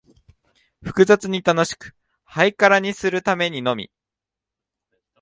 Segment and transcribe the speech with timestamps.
[0.81, 1.93] 複雑に楽しく、
[2.23, 3.91] ハイカラにするためにのみ、